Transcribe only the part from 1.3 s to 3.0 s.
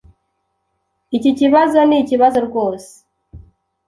kibazo nikibazo rwose.